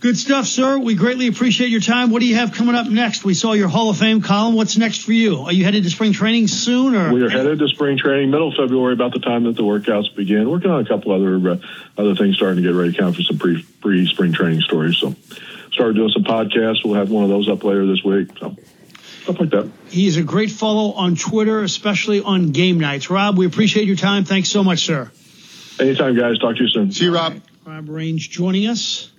Good 0.03 0.19
stuff, 0.19 0.47
sir. 0.47 0.79
We 0.79 0.97
greatly 0.97 1.29
appreciate 1.29 1.71
your 1.71 1.81
time. 1.81 2.11
What 2.11 2.21
do 2.21 2.27
you 2.27 2.35
have 2.35 2.53
coming 2.53 2.75
up 2.75 2.89
next? 2.89 3.25
We 3.25 3.35
saw 3.35 3.53
your 3.53 3.69
Hall 3.69 3.89
of 3.89 3.99
Fame 3.99 4.21
column. 4.21 4.55
What's 4.55 4.77
next 4.77 5.03
for 5.03 5.13
you? 5.13 5.43
Are 5.43 5.53
you 5.53 5.65
headed 5.65 5.85
to 5.85 5.91
spring 5.91 6.13
training 6.13 6.49
soon, 6.49 6.97
or 6.97 7.13
we 7.13 7.23
are 7.23 7.31
headed 7.31 7.61
to 7.61 7.69
spring 7.69 7.97
training 7.97 8.31
middle 8.31 8.49
of 8.49 8.55
February, 8.57 8.95
about 8.95 9.13
the 9.13 9.21
time 9.21 9.45
that 9.45 9.55
the 9.55 9.63
workouts 9.63 10.13
begin. 10.17 10.51
Working 10.51 10.73
on 10.73 10.85
a 10.85 10.89
couple 10.89 11.13
other 11.13 11.53
uh, 11.53 11.57
other 11.97 12.17
things, 12.17 12.35
starting 12.35 12.57
to 12.57 12.69
get 12.69 12.77
ready, 12.77 12.93
kind 12.93 13.11
of 13.11 13.17
for 13.17 13.23
some 13.23 13.39
pre 13.39 13.63
pre 13.81 14.05
spring 14.07 14.33
training 14.33 14.63
stories. 14.63 14.97
So, 14.97 15.15
started 15.71 15.95
doing 15.95 16.11
some 16.11 16.25
podcasts. 16.25 16.85
We'll 16.85 16.95
have 16.95 17.11
one 17.11 17.23
of 17.23 17.31
those 17.31 17.49
up 17.49 17.63
later 17.63 17.87
this 17.87 18.03
week. 18.03 18.31
So, 18.41 18.57
stuff 19.23 19.41
like 19.41 19.51
that. 19.51 19.71
He's 19.89 20.17
a 20.17 20.23
great 20.23 20.51
follow 20.51 20.93
on 20.93 21.17
Twitter, 21.17 21.63
especially 21.63 22.21
on 22.21 22.51
game 22.51 22.81
nights. 22.81 23.11
Rob, 23.11 23.39
we 23.39 23.47
appreciate 23.47 23.87
your 23.87 23.97
time. 23.97 24.25
Thanks 24.25 24.49
so 24.49 24.65
much, 24.65 24.85
sir. 24.85 25.11
Anytime, 25.79 26.17
guys. 26.17 26.39
Talk 26.39 26.57
to 26.57 26.63
you 26.63 26.69
soon. 26.69 26.93
See 26.93 27.05
you, 27.05 27.15
Rob. 27.15 27.41
Rob 27.65 27.89
Rains 27.89 28.27
joining 28.27 28.67
us. 28.67 29.12